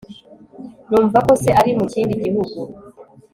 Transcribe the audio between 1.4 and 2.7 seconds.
se ari mu kindi gihugu